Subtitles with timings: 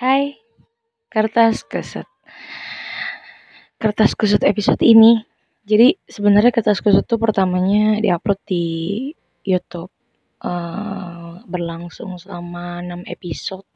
[0.00, 0.40] Hai,
[1.12, 2.08] kertas kusut.
[3.76, 5.20] Kertas kusut episode ini.
[5.68, 8.64] Jadi sebenarnya kertas kusut tuh pertamanya diupload di
[9.44, 9.92] YouTube.
[10.40, 13.68] Uh, berlangsung selama 6 episode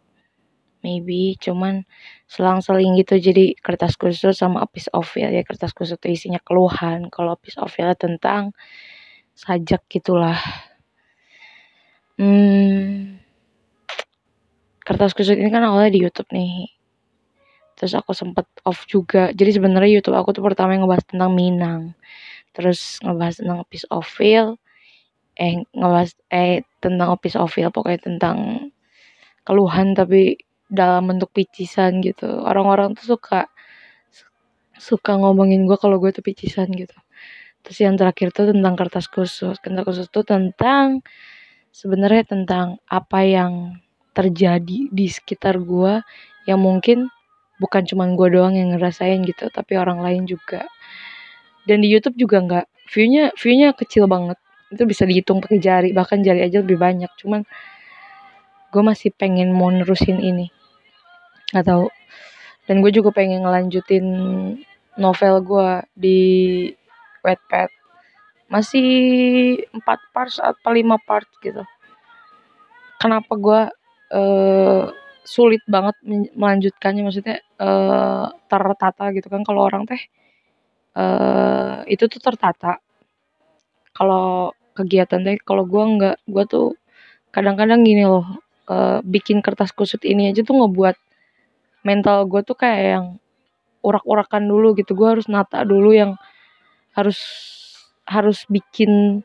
[0.81, 1.85] maybe cuman
[2.25, 7.37] selang-seling gitu jadi kertas kusut sama office office ya kertas kusut tuh isinya keluhan kalau
[7.37, 8.57] office office tentang
[9.37, 10.41] sajak gitulah
[12.17, 13.24] hmm,
[14.85, 16.69] kertas kusut ini kan awalnya di YouTube nih.
[17.75, 19.35] Terus aku sempet off juga.
[19.35, 21.83] Jadi sebenarnya YouTube aku tuh pertama yang ngebahas tentang Minang.
[22.55, 24.61] Terus ngebahas tentang Peace of Feel
[25.35, 28.71] eh ngebahas eh tentang Peace of Feel pokoknya tentang
[29.43, 30.39] keluhan tapi
[30.71, 32.29] dalam bentuk picisan gitu.
[32.45, 33.51] Orang-orang tuh suka
[34.79, 36.95] suka ngomongin gue kalau gue tuh picisan gitu.
[37.65, 39.57] Terus yang terakhir tuh tentang kertas khusus.
[39.59, 41.03] Kertas khusus tuh tentang
[41.75, 43.83] sebenarnya tentang apa yang
[44.15, 46.01] terjadi di sekitar gue
[46.47, 47.11] yang mungkin
[47.59, 50.65] bukan cuman gue doang yang ngerasain gitu tapi orang lain juga.
[51.65, 54.39] Dan di YouTube juga nggak viewnya viewnya kecil banget.
[54.71, 57.11] Itu bisa dihitung pakai jari bahkan jari aja lebih banyak.
[57.19, 57.43] Cuman
[58.71, 60.51] gue masih pengen mau nerusin ini.
[61.53, 61.87] Nggak tahu.
[62.65, 64.07] Dan gue juga pengen ngelanjutin
[64.97, 66.21] novel gue di
[67.25, 67.71] Wattpad.
[68.53, 68.89] Masih
[69.73, 71.65] empat parts atau lima part gitu.
[73.01, 73.61] Kenapa gue
[74.13, 74.93] uh,
[75.25, 75.97] sulit banget
[76.37, 77.03] melanjutkannya.
[77.07, 79.43] Maksudnya uh, tertata gitu kan.
[79.47, 80.03] Kalau orang teh
[80.99, 82.81] uh, itu tuh tertata.
[83.95, 86.67] Kalau kegiatan teh kalau gue nggak gue tuh
[87.31, 88.27] kadang-kadang gini loh
[88.67, 90.99] uh, bikin kertas kusut ini aja tuh ngebuat
[91.87, 93.07] mental gue tuh kayak yang
[93.85, 94.97] urak-urakan dulu gitu.
[94.97, 96.17] Gue harus nata dulu yang
[96.97, 97.19] harus
[98.09, 99.23] harus bikin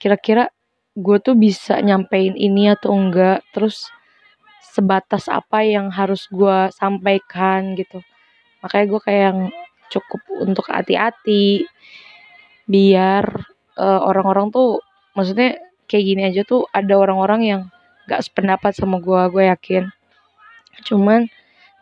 [0.00, 0.48] kira-kira
[0.96, 3.44] gue tuh bisa nyampein ini atau enggak.
[3.52, 3.92] Terus
[4.62, 7.98] sebatas apa yang harus gue sampaikan gitu.
[8.62, 9.40] Makanya gue kayak yang
[9.90, 11.66] cukup untuk hati-hati
[12.64, 13.26] biar
[13.76, 14.80] uh, orang-orang tuh
[15.12, 17.62] maksudnya kayak gini aja tuh ada orang-orang yang
[18.08, 19.84] gak sependapat sama gue gue yakin.
[20.86, 21.28] Cuman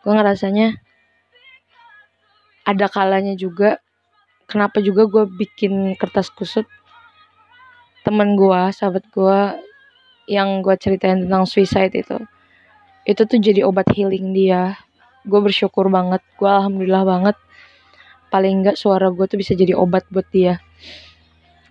[0.03, 0.81] gue ngerasanya
[2.67, 3.79] ada kalanya juga
[4.49, 6.67] kenapa juga gue bikin kertas kusut?
[8.01, 9.39] Temen gue sahabat gue
[10.27, 12.17] yang gue ceritain tentang suicide itu
[13.05, 14.77] itu tuh jadi obat healing dia.
[15.25, 16.21] Gue bersyukur banget.
[16.37, 17.37] Gue alhamdulillah banget.
[18.29, 20.61] Paling enggak suara gue tuh bisa jadi obat buat dia.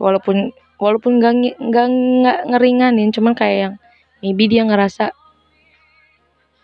[0.00, 1.88] Walaupun walaupun gak, gak,
[2.24, 3.74] gak ngeringanin cuman kayak yang
[4.24, 5.12] maybe dia ngerasa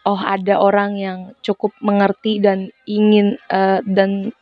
[0.09, 4.33] oh ada orang yang cukup mengerti dan ingin uh, dan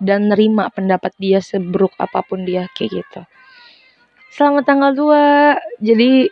[0.00, 3.20] dan nerima pendapat dia seburuk apa pun dia kayak gitu.
[4.32, 6.28] Selamat tanggal 2 jadi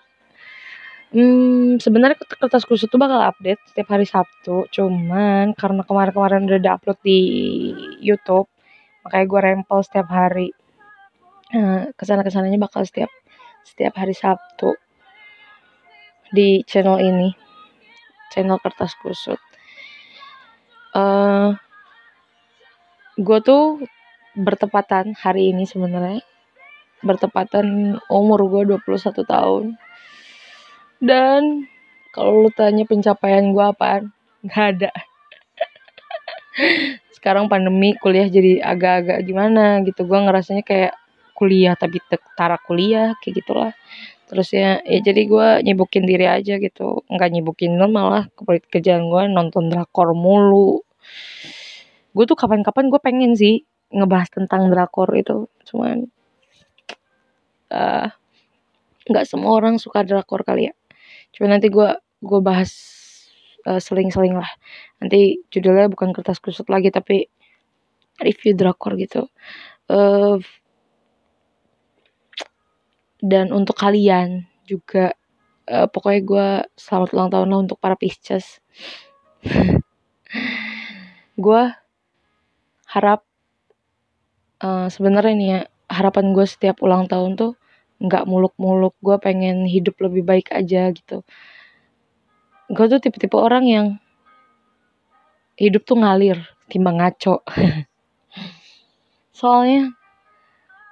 [1.15, 6.99] Hmm, sebenarnya kertas khusus tuh bakal update setiap hari Sabtu, cuman karena kemarin-kemarin udah di-upload
[7.07, 7.21] di
[8.03, 8.51] YouTube,
[9.07, 10.51] makanya gue rempel setiap hari.
[11.95, 13.15] Ke sana ke sananya bakal setiap
[13.63, 14.75] setiap hari Sabtu
[16.35, 17.31] di channel ini,
[18.35, 19.39] channel kertas kusut.
[20.99, 21.55] Uh,
[23.15, 23.79] gue tuh
[24.35, 26.27] bertepatan hari ini sebenarnya
[27.07, 29.79] bertepatan umur gue 21 tahun
[31.05, 31.69] dan
[32.15, 34.15] kalau lu tanya pencapaian gue apaan?
[34.47, 34.91] Gak ada.
[37.11, 40.07] Sekarang pandemi kuliah jadi agak-agak gimana gitu.
[40.07, 40.95] Gue ngerasanya kayak
[41.35, 41.99] kuliah tapi
[42.39, 43.73] tara kuliah kayak gitulah.
[44.31, 47.03] Terus ya, ya jadi gue nyibukin diri aja gitu.
[47.11, 48.31] Nggak nyibukin lo malah
[48.71, 50.87] kerjaan gue nonton drakor mulu.
[52.15, 55.51] Gue tuh kapan-kapan gue pengen sih ngebahas tentang drakor itu.
[55.67, 56.07] Cuman
[57.75, 58.07] uh,
[59.11, 60.75] nggak semua orang suka drakor kali ya
[61.35, 61.89] cuma nanti gue
[62.25, 62.71] gue bahas
[63.69, 64.49] uh, seling-seling lah.
[65.03, 67.29] Nanti judulnya bukan kertas kusut lagi tapi
[68.23, 69.29] review drakor gitu.
[69.91, 70.41] Uh,
[73.25, 75.13] dan untuk kalian juga
[75.69, 78.61] uh, pokoknya gue selamat ulang tahun lah untuk para Pisces.
[81.35, 81.63] Gue
[82.87, 83.27] harap
[84.63, 85.61] uh, sebenarnya nih ya
[85.91, 87.53] harapan gue setiap ulang tahun tuh
[88.05, 91.25] nggak muluk-muluk gue pengen hidup lebih baik aja gitu.
[92.69, 93.87] Gue tuh tipe-tipe orang yang
[95.57, 97.41] hidup tuh ngalir timbang ngaco.
[99.39, 99.93] Soalnya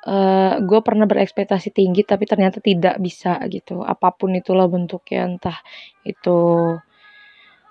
[0.06, 3.84] uh, gue pernah berekspektasi tinggi tapi ternyata tidak bisa gitu.
[3.84, 5.58] Apa pun itulah bentuknya entah
[6.02, 6.40] itu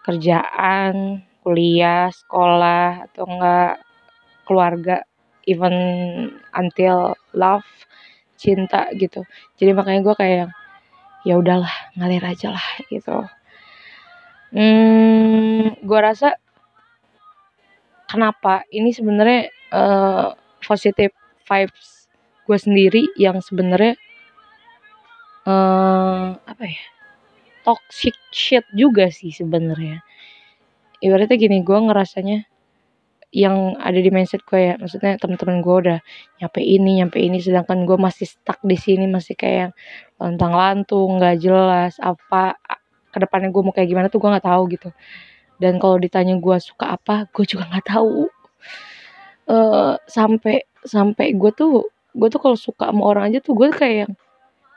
[0.02, 3.82] kerjaan kuliah sekolah atau enggak
[4.46, 5.06] keluarga
[5.50, 5.74] even
[6.54, 7.66] until love
[8.42, 9.22] cinta gitu.
[9.62, 10.50] Jadi makanya gue kayak
[11.22, 13.22] ya udahlah ngalir aja lah gitu.
[14.52, 16.36] Hmm, gue rasa
[18.10, 20.34] kenapa ini sebenarnya uh,
[20.66, 21.14] positive
[21.46, 22.10] vibes
[22.50, 23.96] gue sendiri yang sebenarnya
[25.48, 26.84] uh, apa ya
[27.62, 30.02] toxic shit juga sih sebenarnya.
[31.00, 32.51] Ibaratnya gini gue ngerasanya
[33.32, 34.74] yang ada di mindset gue ya.
[34.76, 36.00] Maksudnya teman-teman gue udah
[36.44, 39.72] nyampe ini nyampe ini sedangkan gue masih stuck di sini masih kayak
[40.20, 42.60] lantang lantung nggak jelas apa
[43.12, 44.90] ke depannya gue mau kayak gimana tuh gue nggak tahu gitu.
[45.58, 48.28] Dan kalau ditanya gue suka apa gue juga nggak tahu.
[49.48, 54.12] Uh, sampai sampai gue tuh gue tuh kalau suka sama orang aja tuh gue kayak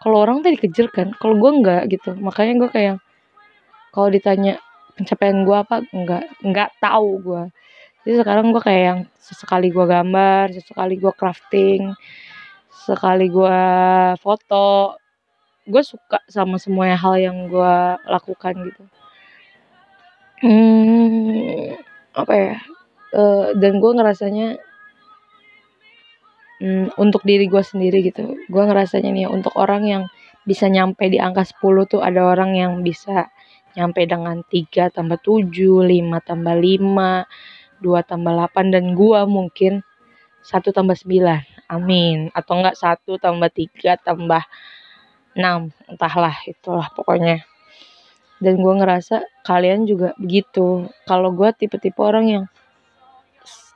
[0.02, 2.14] kalau orang tuh dikejar kan kalau gue nggak gitu.
[2.22, 2.96] Makanya gue kayak
[3.90, 4.62] kalau ditanya
[4.94, 7.42] pencapaian gue apa nggak nggak tahu gue
[8.04, 11.96] jadi sekarang gue kayak yang sesekali gue gambar sesekali gue crafting
[12.68, 13.60] sekali gue
[14.20, 15.00] foto
[15.64, 18.84] gue suka sama semua hal yang gue lakukan gitu.
[20.44, 21.80] Hmm,
[22.12, 22.56] apa ya?
[23.14, 24.60] Uh, dan gue ngerasanya
[26.60, 28.36] hmm, untuk diri gue sendiri gitu.
[28.52, 30.02] Gue ngerasanya nih untuk orang yang
[30.44, 33.32] bisa nyampe di angka 10 tuh ada orang yang bisa
[33.72, 39.82] nyampe dengan 3 tambah 7, 5 tambah 5 2 tambah 8 dan gua mungkin
[40.44, 41.42] 1 tambah 9
[41.72, 42.30] amin.
[42.36, 44.42] Atau enggak 1 tambah 3 tambah
[45.34, 47.42] 6 entahlah itulah pokoknya.
[48.42, 50.86] Dan gua ngerasa kalian juga begitu.
[51.08, 52.44] Kalau gua tipe-tipe orang yang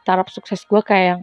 [0.06, 1.22] taraf sukses gua kayak yang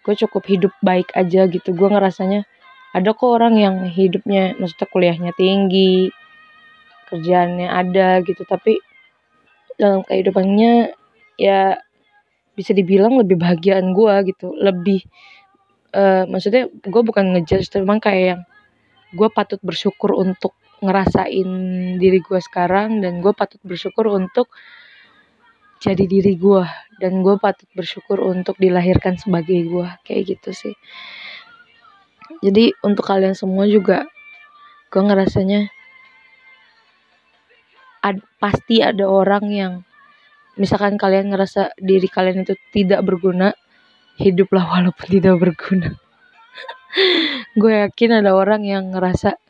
[0.00, 1.76] gue cukup hidup baik aja gitu.
[1.76, 2.48] Gue ngerasanya
[2.96, 6.10] ada kok orang yang hidupnya maksudnya kuliahnya tinggi
[7.12, 8.42] kerjaannya ada gitu.
[8.48, 8.80] Tapi
[9.76, 10.94] dalam kehidupannya
[11.40, 11.80] ya
[12.52, 14.52] bisa dibilang lebih bahagiaan gue gitu.
[14.52, 15.00] Lebih
[15.96, 18.42] uh, maksudnya gue bukan ngejudge tapi emang kayak yang
[19.16, 20.52] gue patut bersyukur untuk
[20.84, 21.48] ngerasain
[21.96, 24.52] diri gue sekarang dan gue patut bersyukur untuk
[25.80, 26.64] jadi diri gue
[27.00, 30.74] dan gue patut bersyukur untuk dilahirkan sebagai gue kayak gitu sih.
[32.40, 34.04] Jadi untuk kalian semua juga
[34.92, 35.68] gue ngerasanya
[38.04, 39.72] ad, pasti ada orang yang
[40.60, 43.56] misalkan kalian ngerasa diri kalian itu tidak berguna
[44.20, 45.96] hiduplah walaupun tidak berguna.
[47.60, 49.40] Gue yakin ada orang yang ngerasa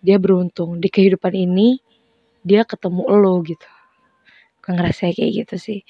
[0.00, 1.76] dia beruntung di kehidupan ini
[2.40, 3.68] dia ketemu lo gitu.
[4.64, 5.80] Gue ngerasa kayak gitu sih.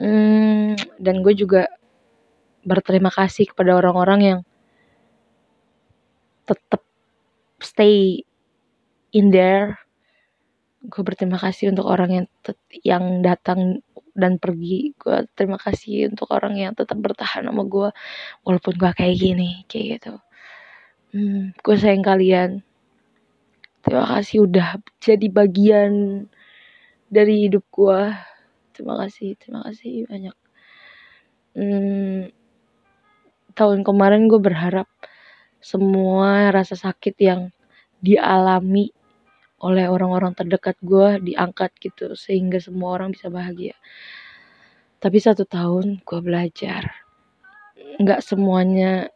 [0.00, 1.68] Hmm, dan gue juga
[2.64, 4.40] berterima kasih kepada orang-orang yang
[6.48, 6.80] tetap
[7.60, 8.24] stay
[9.12, 9.83] in there
[10.84, 12.26] gue berterima kasih untuk orang yang
[12.84, 13.80] yang datang
[14.14, 14.92] dan pergi.
[14.94, 17.88] Gue terima kasih untuk orang yang tetap bertahan sama gue
[18.46, 20.14] walaupun gue kayak gini kayak gitu.
[21.14, 22.50] Hmm, gue sayang kalian.
[23.84, 26.24] Terima kasih udah jadi bagian
[27.12, 28.00] dari hidup gue
[28.74, 30.36] terima kasih terima kasih banyak.
[31.54, 32.34] Hmm,
[33.54, 34.90] tahun kemarin gue berharap
[35.62, 37.54] semua rasa sakit yang
[38.02, 38.90] dialami
[39.64, 43.72] oleh orang-orang terdekat gue diangkat gitu sehingga semua orang bisa bahagia.
[45.00, 46.92] Tapi satu tahun gue belajar
[47.96, 49.08] nggak semuanya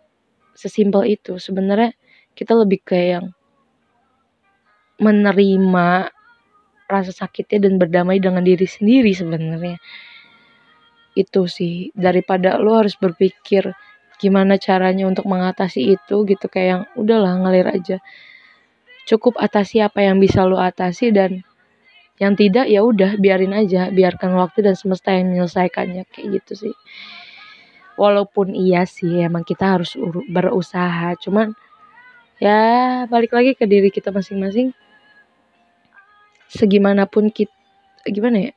[0.57, 1.37] sesimpel itu.
[1.37, 1.93] Sebenarnya
[2.33, 3.27] kita lebih kayak yang
[4.99, 6.09] menerima
[6.89, 9.77] rasa sakitnya dan berdamai dengan diri sendiri sebenarnya.
[11.13, 13.69] Itu sih daripada lo harus berpikir
[14.19, 18.03] gimana caranya untuk mengatasi itu gitu kayak yang udahlah ngalir aja
[19.09, 21.41] cukup atasi apa yang bisa lo atasi dan
[22.21, 26.75] yang tidak ya udah biarin aja biarkan waktu dan semesta yang menyelesaikannya kayak gitu sih.
[27.97, 29.97] Walaupun iya sih emang kita harus
[30.29, 31.57] berusaha cuman
[32.39, 32.61] ya
[33.09, 34.77] balik lagi ke diri kita masing-masing.
[36.53, 37.55] Segimanapun kita
[38.13, 38.53] gimana ya?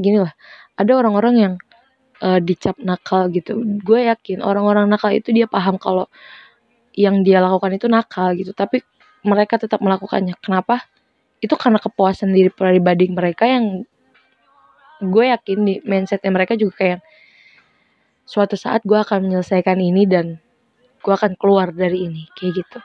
[0.00, 0.32] Gini lah
[0.78, 1.54] ada orang-orang yang
[2.24, 3.58] uh, dicap nakal gitu.
[3.82, 6.06] Gue yakin orang-orang nakal itu dia paham kalau
[6.94, 8.82] yang dia lakukan itu nakal gitu tapi
[9.22, 10.34] mereka tetap melakukannya.
[10.38, 10.86] Kenapa?
[11.38, 13.86] Itu karena kepuasan diri pribadi mereka yang
[14.98, 17.00] gue yakin di mindsetnya mereka juga kayak
[18.26, 20.42] suatu saat gue akan menyelesaikan ini dan
[21.00, 22.78] gue akan keluar dari ini kayak gitu.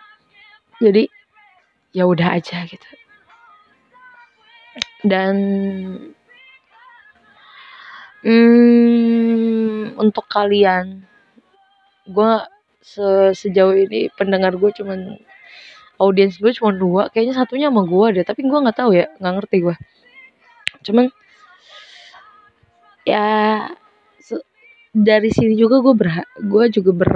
[0.79, 1.03] Jadi
[1.93, 2.89] ya udah aja gitu.
[5.03, 5.35] Dan
[8.23, 11.03] hmm, untuk kalian
[12.07, 12.31] gue
[12.83, 15.15] se sejauh ini pendengar gue cuman
[16.01, 19.33] audiens gue cuma dua kayaknya satunya sama gue deh tapi gue nggak tahu ya nggak
[19.38, 19.75] ngerti gue
[20.83, 21.05] cuman
[23.03, 23.25] ya
[24.93, 26.07] dari sini juga gue ber
[26.38, 27.12] gue juga ber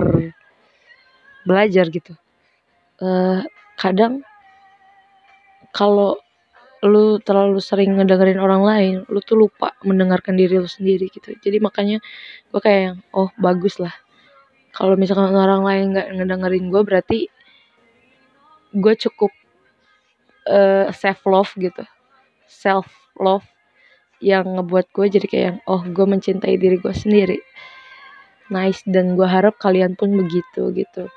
[1.46, 2.18] belajar gitu.
[2.98, 3.46] Uh,
[3.78, 4.26] kadang
[5.72, 6.18] kalau
[6.82, 11.38] lu terlalu sering ngedengerin orang lain lu tuh lupa mendengarkan diri lu sendiri gitu.
[11.38, 12.02] Jadi makanya
[12.50, 13.94] gue kayak oh bagus lah.
[14.74, 17.20] Kalau misalkan orang lain nggak ngedengerin gue berarti
[18.78, 19.34] gue cukup
[20.46, 21.84] uh, self love gitu.
[22.46, 23.46] Self love
[24.22, 27.42] yang ngebuat gue jadi kayak oh gue mencintai diri gue sendiri.
[28.54, 31.10] Nice dan gue harap kalian pun begitu gitu.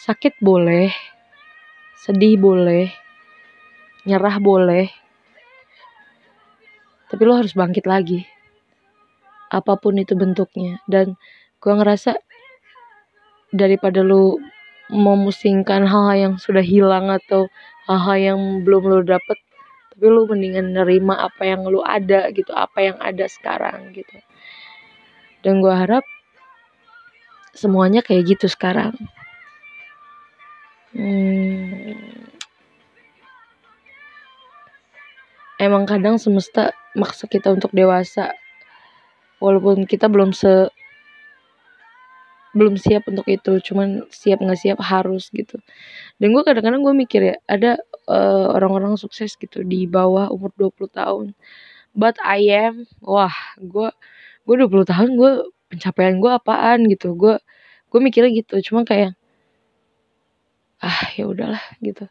[0.00, 0.90] Sakit boleh
[2.02, 2.90] sedih boleh
[4.02, 4.90] nyerah boleh
[7.12, 8.24] tapi lo harus bangkit lagi.
[9.52, 10.80] Apa pun itu bentuknya.
[10.88, 11.20] Dan
[11.60, 12.16] gue ngerasa
[13.52, 14.40] daripada lu
[14.90, 17.46] memusingkan hal-hal yang sudah hilang atau
[17.86, 19.38] hal-hal yang belum lu dapet
[19.92, 24.16] tapi lu mendingan nerima apa yang lu ada gitu apa yang ada sekarang gitu.
[25.44, 26.02] Dan gue harap
[27.52, 28.96] semuanya kayak gitu sekarang.
[30.96, 32.22] Hmm,
[35.62, 38.34] emang kadang semesta maksa kita untuk dewasa
[39.38, 40.66] walaupun kita belum se
[42.52, 45.56] belum siap untuk itu cuman siap nggak siap harus gitu.
[46.20, 50.92] Dan gue kadang-kadang gue mikir ya ada uh, orang-orang sukses gitu di bawah umur 20
[50.92, 51.26] tahun.
[51.96, 53.88] But I am wah gue
[54.44, 55.32] gue 20 tahun gue
[55.72, 57.16] pencapaian gue apaan gitu.
[57.16, 57.40] Gue
[57.92, 59.16] gue mikirnya gitu cuma kayak
[60.84, 62.04] ah ya udahlah gitu.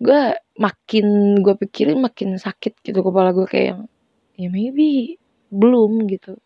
[0.00, 1.06] Gue makin
[1.40, 3.88] gue pikirin makin sakit gitu kepala gue kayak
[4.36, 5.16] ya maybe
[5.48, 6.36] belum gitu.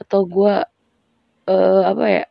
[0.00, 0.54] Atau gue
[1.48, 2.24] uh, apa ya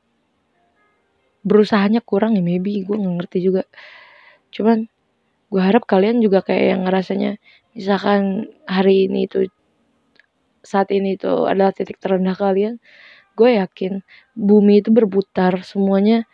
[1.46, 3.64] berusahanya kurang ya maybe gue nggak ngerti juga.
[4.50, 4.90] Cuman
[5.54, 7.32] gue harap kalian juga kayak yang ngerasanya
[7.78, 9.48] misalkan hari ini itu
[10.66, 12.82] saat ini itu adalah titik terendah kalian
[13.36, 14.02] gue yakin
[14.34, 16.26] bumi itu berputar semuanya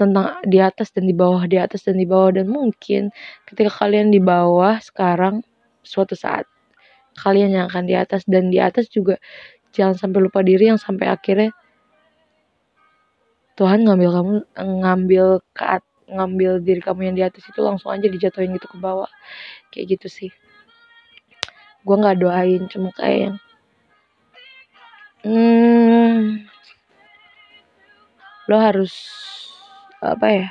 [0.00, 2.32] tentang di atas dan di bawah di atas dan di bawah.
[2.32, 3.12] Dan mungkin
[3.44, 5.44] ketika kalian di bawah sekarang
[5.84, 6.48] suatu saat
[7.20, 8.24] kalian yang akan di atas.
[8.24, 9.20] Dan di atas juga
[9.76, 11.52] jangan sampai lupa diri yang sampai akhirnya
[13.60, 15.64] Tuhan ngambil kamu ngambil ke
[16.08, 19.12] ngambil diri kamu yang di atas itu langsung aja dijatuhin gitu ke bawah.
[19.68, 20.30] Kayak gitu sih.
[21.84, 23.36] Gue nggak doain cuma kayak yang
[25.28, 26.48] hmm,
[28.48, 28.96] lo harus
[30.00, 30.48] apa ya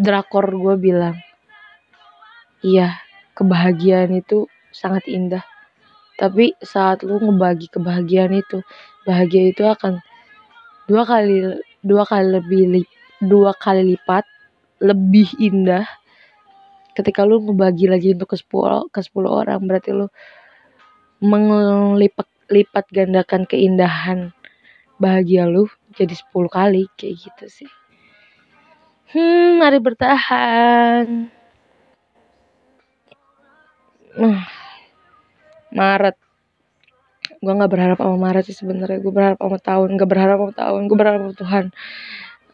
[0.00, 1.20] drakor gue bilang
[2.64, 2.96] iya
[3.36, 5.44] kebahagiaan itu sangat indah.
[6.16, 8.64] Tapi saat lo ngebagi kebahagiaan itu
[9.04, 10.00] bahagia itu akan
[10.88, 12.82] dua kali dua kali lebih
[13.20, 14.24] dua kali lipat
[14.80, 15.84] lebih indah
[16.96, 19.62] ketika lu ngebagi lagi untuk ke sepuluh ke sepuluh orang.
[19.62, 20.08] Berarti lu
[21.22, 24.32] melipat lipat gandakan keindahan
[24.96, 27.70] bahagia lu jadi sepuluh kali kayak gitu sih.
[29.14, 31.30] Hmm mari bertahan.
[35.68, 36.16] Maret
[37.38, 38.98] gue nggak berharap sama Maret sih sebenarnya.
[38.98, 40.80] Gue berharap sama tahun gak berharap sama tahun.
[40.90, 41.64] Gue berharap sama Tuhan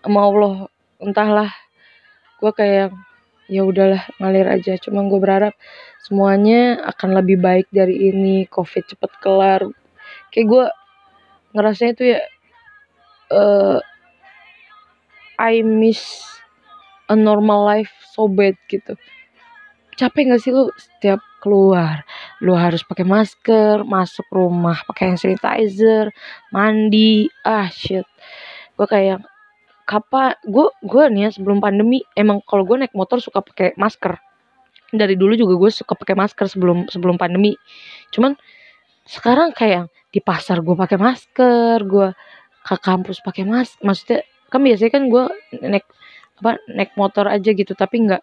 [0.04, 0.54] sama Allah.
[1.00, 1.50] Entahlah
[2.40, 2.88] gue kayak
[3.48, 4.76] ya udahlah ngalir aja.
[4.80, 5.54] Cuma gue berharap
[6.04, 8.44] semuanya akan lebih baik dari ini.
[8.48, 9.64] Covid cepet kelar.
[10.28, 10.64] Kayak gue
[11.54, 12.20] ngerasanya tuh ya
[13.32, 13.78] uh,
[15.38, 16.22] I miss
[17.08, 18.98] a normal life so bad gitu
[19.94, 22.02] capek gak sih lu setiap keluar?
[22.42, 26.10] Lu harus pakai masker masuk rumah pakai hand sanitizer
[26.50, 27.30] mandi.
[27.46, 28.06] Ah shit.
[28.74, 29.22] Gue kayak
[29.86, 30.34] kapan?
[30.46, 34.18] Gue gue nih ya sebelum pandemi emang kalau gue naik motor suka pakai masker.
[34.94, 37.54] Dari dulu juga gue suka pakai masker sebelum sebelum pandemi.
[38.14, 38.38] Cuman
[39.04, 42.08] sekarang kayak di pasar gue pakai masker gue
[42.64, 45.24] ke kampus pakai masker maksudnya kan biasanya kan gue
[45.60, 45.86] naik
[46.40, 48.22] apa naik motor aja gitu tapi nggak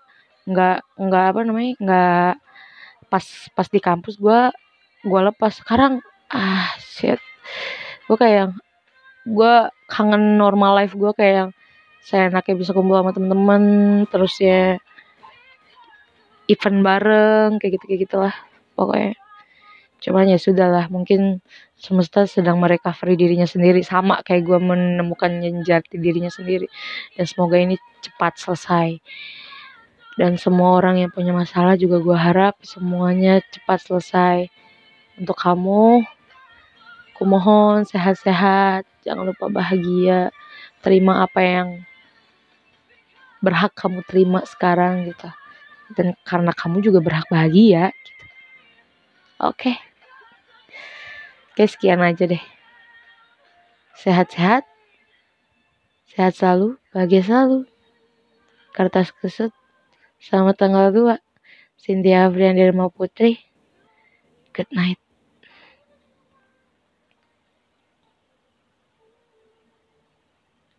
[0.50, 2.32] nggak nggak apa namanya nggak
[3.12, 4.40] pas pas di kampus gue
[5.06, 5.52] gue lepas.
[5.52, 6.00] Sekarang
[6.32, 7.20] ah shit.
[8.08, 8.56] Gue kayak
[9.28, 9.54] gue
[9.92, 11.54] kangen normal life gue kayak
[12.02, 13.64] saya enaknya bisa kumpul sama temen-temen
[14.10, 14.82] terus ya
[16.50, 18.36] event bareng kayak gitu kayak gitulah
[18.74, 19.14] pokoknya.
[20.02, 21.46] Cuman ya sudah lah mungkin
[21.78, 23.86] semesta sedang merecovery dirinya sendiri.
[23.86, 25.30] Sama kayak gue menemukan
[25.62, 26.66] jati dirinya sendiri.
[27.14, 28.98] Dan semoga ini cepat selesai
[30.22, 34.54] dan semua orang yang punya masalah juga gue harap semuanya cepat selesai.
[35.18, 36.06] Untuk kamu
[37.10, 38.86] aku mohon sehat-sehat.
[39.02, 40.30] Jangan lupa bahagia.
[40.86, 41.68] Terima apa yang
[43.42, 45.26] berhak kamu terima sekarang gitu.
[45.98, 48.26] Dan karena kamu juga berhak bahagia gitu.
[49.42, 49.74] Oke.
[51.50, 52.44] Oke sekian aja deh.
[53.98, 54.70] Sehat-sehat.
[56.14, 57.66] Sehat selalu bahagia selalu.
[58.78, 59.50] Kertas kesut
[60.22, 61.18] Selamat tanggal 2.
[61.82, 63.42] Cynthia Afrian Dharma Putri
[64.54, 65.02] good night